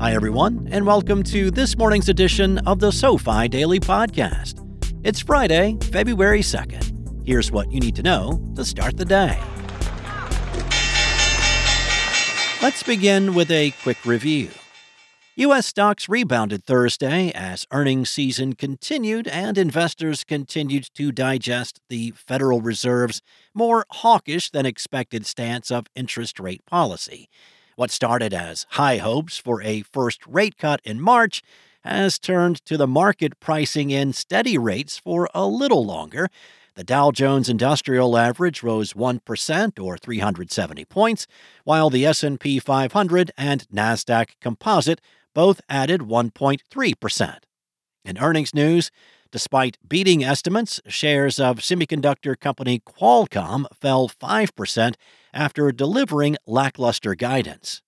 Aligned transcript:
Hi, 0.00 0.12
everyone, 0.12 0.66
and 0.72 0.84
welcome 0.84 1.22
to 1.22 1.52
this 1.52 1.78
morning's 1.78 2.08
edition 2.08 2.58
of 2.66 2.80
the 2.80 2.90
SoFi 2.90 3.46
Daily 3.46 3.78
Podcast. 3.78 4.60
It's 5.04 5.20
Friday, 5.20 5.78
February 5.92 6.40
2nd. 6.40 7.24
Here's 7.24 7.52
what 7.52 7.70
you 7.70 7.78
need 7.78 7.94
to 7.94 8.02
know 8.02 8.42
to 8.56 8.64
start 8.64 8.96
the 8.96 9.04
day. 9.04 9.38
Let's 12.60 12.82
begin 12.82 13.34
with 13.34 13.52
a 13.52 13.72
quick 13.84 14.04
review. 14.04 14.50
U.S. 15.36 15.66
stocks 15.66 16.08
rebounded 16.08 16.64
Thursday 16.64 17.30
as 17.32 17.64
earnings 17.70 18.10
season 18.10 18.54
continued 18.54 19.28
and 19.28 19.56
investors 19.56 20.24
continued 20.24 20.88
to 20.94 21.12
digest 21.12 21.80
the 21.88 22.12
Federal 22.16 22.60
Reserve's 22.60 23.22
more 23.54 23.86
hawkish 23.90 24.50
than 24.50 24.66
expected 24.66 25.24
stance 25.24 25.70
of 25.70 25.86
interest 25.94 26.40
rate 26.40 26.66
policy. 26.66 27.28
What 27.76 27.90
started 27.90 28.32
as 28.32 28.66
high 28.70 28.98
hopes 28.98 29.36
for 29.36 29.60
a 29.62 29.82
first 29.82 30.20
rate 30.26 30.56
cut 30.56 30.80
in 30.84 31.00
March 31.00 31.42
has 31.82 32.18
turned 32.18 32.64
to 32.64 32.76
the 32.76 32.86
market 32.86 33.40
pricing 33.40 33.90
in 33.90 34.12
steady 34.12 34.56
rates 34.56 34.96
for 34.96 35.28
a 35.34 35.46
little 35.46 35.84
longer. 35.84 36.28
The 36.76 36.84
Dow 36.84 37.10
Jones 37.10 37.48
Industrial 37.48 38.16
Average 38.16 38.62
rose 38.62 38.94
1% 38.94 39.80
or 39.80 39.98
370 39.98 40.84
points, 40.84 41.26
while 41.64 41.90
the 41.90 42.06
S&P 42.06 42.58
500 42.58 43.30
and 43.36 43.66
Nasdaq 43.68 44.30
Composite 44.40 45.00
both 45.34 45.60
added 45.68 46.00
1.3%. 46.02 47.38
In 48.04 48.18
earnings 48.18 48.54
news, 48.54 48.90
despite 49.30 49.78
beating 49.86 50.22
estimates, 50.22 50.80
shares 50.86 51.40
of 51.40 51.58
semiconductor 51.58 52.38
company 52.38 52.80
Qualcomm 52.80 53.66
fell 53.74 54.08
5% 54.08 54.94
after 55.34 55.70
delivering 55.72 56.36
lackluster 56.46 57.14
guidance. 57.14 57.82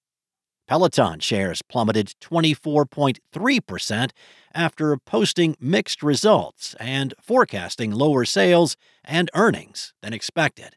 Peloton 0.69 1.21
shares 1.21 1.63
plummeted 1.63 2.15
24.3% 2.21 4.11
after 4.53 4.97
posting 4.97 5.57
mixed 5.61 6.03
results 6.03 6.75
and 6.81 7.15
forecasting 7.23 7.93
lower 7.93 8.25
sales 8.25 8.77
and 9.05 9.31
earnings 9.35 9.95
than 10.03 10.13
expected. 10.13 10.77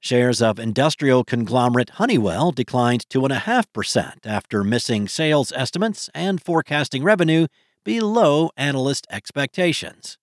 Shares 0.00 0.42
of 0.42 0.58
industrial 0.58 1.22
conglomerate 1.22 1.90
Honeywell 1.90 2.50
declined 2.50 3.08
2.5% 3.08 4.26
after 4.26 4.64
missing 4.64 5.06
sales 5.06 5.52
estimates 5.54 6.10
and 6.12 6.42
forecasting 6.42 7.04
revenue 7.04 7.46
below 7.84 8.50
analyst 8.56 9.06
expectations. 9.08 10.18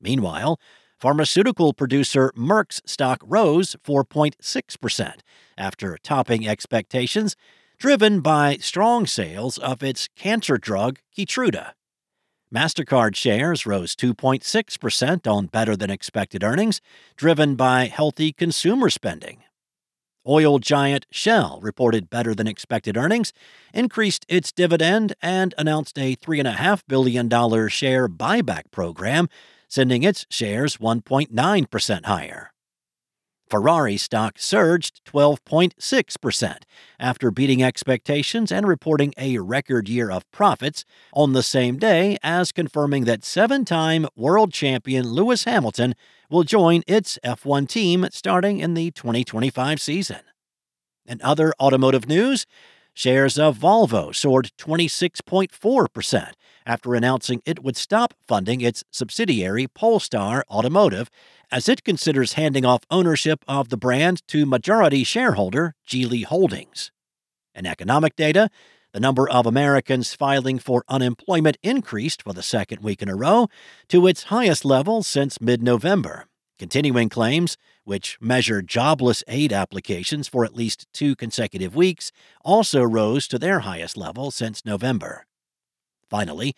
Meanwhile, 0.00 0.60
Pharmaceutical 1.00 1.72
producer 1.72 2.32
Merck's 2.36 2.82
stock 2.84 3.20
rose 3.24 3.76
4.6% 3.86 5.20
after 5.56 5.96
topping 6.02 6.48
expectations, 6.48 7.36
driven 7.78 8.20
by 8.20 8.56
strong 8.56 9.06
sales 9.06 9.58
of 9.58 9.84
its 9.84 10.08
cancer 10.16 10.58
drug 10.58 10.98
Keytruda. 11.16 11.74
MasterCard 12.52 13.14
shares 13.14 13.64
rose 13.64 13.94
2.6% 13.94 15.32
on 15.32 15.46
better 15.46 15.76
than 15.76 15.88
expected 15.88 16.42
earnings, 16.42 16.80
driven 17.14 17.54
by 17.54 17.86
healthy 17.86 18.32
consumer 18.32 18.90
spending. 18.90 19.44
Oil 20.26 20.58
giant 20.58 21.06
Shell 21.12 21.60
reported 21.62 22.10
better 22.10 22.34
than 22.34 22.48
expected 22.48 22.96
earnings, 22.96 23.32
increased 23.72 24.26
its 24.28 24.50
dividend, 24.50 25.14
and 25.22 25.54
announced 25.56 25.96
a 25.96 26.16
$3.5 26.16 26.82
billion 26.88 27.28
share 27.68 28.08
buyback 28.08 28.72
program 28.72 29.28
sending 29.68 30.02
its 30.02 30.26
shares 30.30 30.78
1.9% 30.78 32.04
higher. 32.06 32.52
Ferrari 33.48 33.96
stock 33.96 34.38
surged 34.38 35.00
12.6% 35.04 36.56
after 36.98 37.30
beating 37.30 37.62
expectations 37.62 38.52
and 38.52 38.66
reporting 38.66 39.14
a 39.16 39.38
record 39.38 39.88
year 39.88 40.10
of 40.10 40.30
profits 40.30 40.84
on 41.12 41.32
the 41.32 41.42
same 41.42 41.78
day 41.78 42.18
as 42.22 42.52
confirming 42.52 43.04
that 43.04 43.24
seven 43.24 43.64
time 43.64 44.06
world 44.14 44.52
champion 44.52 45.08
Lewis 45.08 45.44
Hamilton 45.44 45.94
will 46.30 46.44
join 46.44 46.82
its 46.86 47.18
F1 47.24 47.68
team 47.68 48.06
starting 48.10 48.58
in 48.58 48.74
the 48.74 48.90
2025 48.90 49.80
season. 49.80 50.20
In 51.06 51.20
other 51.22 51.54
automotive 51.58 52.06
news, 52.06 52.44
Shares 52.98 53.38
of 53.38 53.56
Volvo 53.56 54.12
soared 54.12 54.50
26.4% 54.58 56.32
after 56.66 56.94
announcing 56.96 57.40
it 57.46 57.62
would 57.62 57.76
stop 57.76 58.12
funding 58.26 58.60
its 58.60 58.82
subsidiary 58.90 59.68
Polestar 59.68 60.44
Automotive 60.50 61.08
as 61.48 61.68
it 61.68 61.84
considers 61.84 62.32
handing 62.32 62.64
off 62.64 62.82
ownership 62.90 63.44
of 63.46 63.68
the 63.68 63.76
brand 63.76 64.26
to 64.26 64.44
majority 64.44 65.04
shareholder 65.04 65.76
Geely 65.86 66.24
Holdings. 66.24 66.90
In 67.54 67.66
economic 67.66 68.16
data, 68.16 68.50
the 68.92 68.98
number 68.98 69.28
of 69.30 69.46
Americans 69.46 70.16
filing 70.16 70.58
for 70.58 70.82
unemployment 70.88 71.56
increased 71.62 72.20
for 72.24 72.32
the 72.32 72.42
second 72.42 72.82
week 72.82 73.00
in 73.00 73.08
a 73.08 73.14
row 73.14 73.46
to 73.90 74.08
its 74.08 74.24
highest 74.24 74.64
level 74.64 75.04
since 75.04 75.40
mid 75.40 75.62
November. 75.62 76.27
Continuing 76.58 77.08
claims, 77.08 77.56
which 77.84 78.18
measure 78.20 78.62
jobless 78.62 79.22
aid 79.28 79.52
applications 79.52 80.26
for 80.26 80.44
at 80.44 80.56
least 80.56 80.86
two 80.92 81.14
consecutive 81.14 81.76
weeks, 81.76 82.10
also 82.44 82.82
rose 82.82 83.28
to 83.28 83.38
their 83.38 83.60
highest 83.60 83.96
level 83.96 84.32
since 84.32 84.64
November. 84.64 85.24
Finally, 86.10 86.56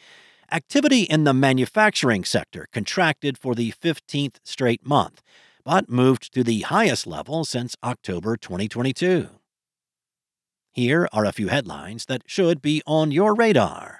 activity 0.50 1.03
in 1.03 1.25
the 1.25 1.34
manufacturing 1.34 2.25
sector 2.25 2.66
contracted 2.72 3.37
for 3.37 3.55
the 3.55 3.72
15th 3.72 4.37
straight 4.43 4.87
month, 4.87 5.21
but 5.65 5.91
moved 5.91 6.33
to 6.33 6.43
the 6.43 6.60
highest 6.60 7.06
level 7.06 7.44
since 7.44 7.77
October 7.84 8.39
2022. 8.39 9.28
Here 10.72 11.09
are 11.12 11.27
a 11.27 11.33
few 11.33 11.49
headlines 11.49 12.06
that 12.06 12.22
should 12.27 12.62
be 12.62 12.81
on 12.87 13.10
your 13.10 13.34
radar. 13.34 14.00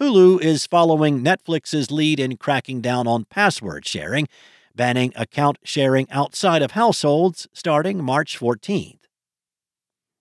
Hulu 0.00 0.40
is 0.40 0.66
following 0.66 1.22
Netflix's 1.22 1.88
lead 1.92 2.18
in 2.18 2.36
cracking 2.36 2.80
down 2.80 3.06
on 3.06 3.26
password 3.26 3.86
sharing, 3.86 4.26
banning 4.74 5.12
account 5.14 5.58
sharing 5.62 6.10
outside 6.10 6.62
of 6.62 6.72
households 6.72 7.46
starting 7.52 8.02
March 8.02 8.36
14th. 8.36 8.98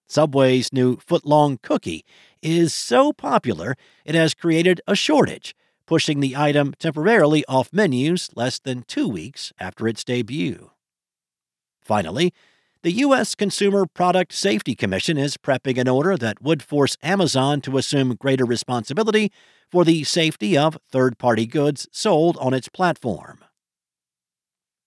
Subway's 0.07 0.71
new 0.71 0.97
footlong 0.97 1.59
cookie 1.63 2.05
is 2.39 2.71
so 2.71 3.11
popular 3.11 3.75
it 4.05 4.13
has 4.13 4.35
created 4.35 4.79
a 4.87 4.93
shortage, 4.93 5.55
pushing 5.87 6.19
the 6.19 6.37
item 6.37 6.75
temporarily 6.77 7.43
off 7.47 7.73
menus 7.73 8.29
less 8.35 8.59
than 8.59 8.83
two 8.83 9.07
weeks 9.07 9.51
after 9.59 9.87
its 9.87 10.03
debut. 10.03 10.69
Finally, 11.81 12.31
the 12.83 12.91
U.S. 12.91 13.33
Consumer 13.33 13.85
Product 13.85 14.33
Safety 14.33 14.75
Commission 14.75 15.17
is 15.17 15.37
prepping 15.37 15.77
an 15.77 15.87
order 15.87 16.17
that 16.17 16.41
would 16.41 16.61
force 16.61 16.97
Amazon 17.01 17.61
to 17.61 17.77
assume 17.77 18.15
greater 18.15 18.43
responsibility 18.43 19.31
for 19.71 19.85
the 19.85 20.03
safety 20.03 20.57
of 20.57 20.77
third 20.91 21.17
party 21.17 21.45
goods 21.45 21.87
sold 21.93 22.35
on 22.41 22.53
its 22.53 22.67
platform. 22.67 23.39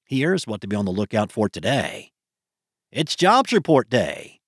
Here's 0.05 0.47
what 0.47 0.61
to 0.61 0.69
be 0.69 0.77
on 0.77 0.85
the 0.85 0.91
lookout 0.91 1.33
for 1.33 1.49
today 1.49 2.13
it's 2.93 3.17
Jobs 3.17 3.51
Report 3.51 3.89
Day. 3.89 4.41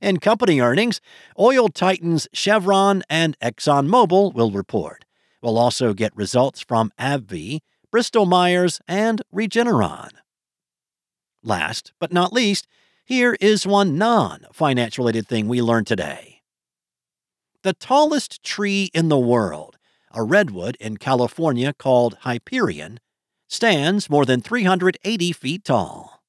In 0.00 0.18
company 0.20 0.60
earnings, 0.60 1.00
oil 1.36 1.68
titans 1.68 2.28
Chevron 2.32 3.02
and 3.10 3.36
ExxonMobil 3.40 4.34
will 4.34 4.52
report. 4.52 5.04
We'll 5.42 5.58
also 5.58 5.94
get 5.94 6.14
results 6.14 6.60
from 6.60 6.92
AbbVie, 7.00 7.58
Bristol 7.90 8.24
Myers, 8.24 8.80
and 8.86 9.20
Regeneron. 9.34 10.10
Last 11.46 11.92
but 12.00 12.10
not 12.10 12.32
least, 12.32 12.66
here 13.04 13.36
is 13.38 13.66
one 13.66 13.98
non 13.98 14.46
finance 14.50 14.96
related 14.96 15.28
thing 15.28 15.46
we 15.46 15.60
learned 15.60 15.86
today. 15.86 16.40
The 17.62 17.74
tallest 17.74 18.42
tree 18.42 18.90
in 18.94 19.10
the 19.10 19.18
world, 19.18 19.76
a 20.10 20.22
redwood 20.22 20.76
in 20.80 20.96
California 20.96 21.74
called 21.74 22.16
Hyperion, 22.22 22.98
stands 23.46 24.08
more 24.08 24.24
than 24.24 24.40
380 24.40 25.32
feet 25.32 25.64
tall. 25.64 26.22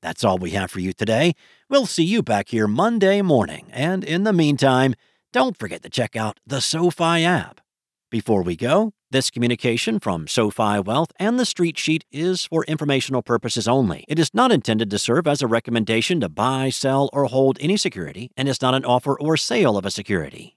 That's 0.00 0.24
all 0.24 0.38
we 0.38 0.50
have 0.50 0.70
for 0.70 0.80
you 0.80 0.94
today. 0.94 1.34
We'll 1.68 1.86
see 1.86 2.04
you 2.04 2.22
back 2.22 2.48
here 2.48 2.66
Monday 2.66 3.20
morning, 3.20 3.66
and 3.72 4.02
in 4.02 4.24
the 4.24 4.32
meantime, 4.32 4.94
don't 5.34 5.58
forget 5.58 5.82
to 5.82 5.90
check 5.90 6.16
out 6.16 6.40
the 6.46 6.62
SoFi 6.62 7.24
app. 7.24 7.60
Before 8.08 8.44
we 8.44 8.54
go, 8.54 8.92
this 9.10 9.32
communication 9.32 9.98
from 9.98 10.28
SoFi 10.28 10.78
Wealth 10.78 11.10
and 11.18 11.40
the 11.40 11.44
Street 11.44 11.76
Sheet 11.76 12.04
is 12.12 12.44
for 12.44 12.64
informational 12.66 13.20
purposes 13.20 13.66
only. 13.66 14.04
It 14.06 14.20
is 14.20 14.32
not 14.32 14.52
intended 14.52 14.90
to 14.90 14.98
serve 14.98 15.26
as 15.26 15.42
a 15.42 15.48
recommendation 15.48 16.20
to 16.20 16.28
buy, 16.28 16.70
sell, 16.70 17.10
or 17.12 17.24
hold 17.24 17.58
any 17.60 17.76
security, 17.76 18.30
and 18.36 18.48
is 18.48 18.62
not 18.62 18.74
an 18.74 18.84
offer 18.84 19.18
or 19.18 19.36
sale 19.36 19.76
of 19.76 19.84
a 19.84 19.90
security. 19.90 20.56